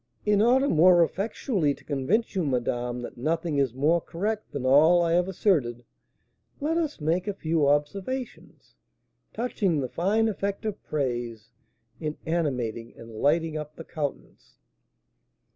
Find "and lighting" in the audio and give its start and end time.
12.97-13.55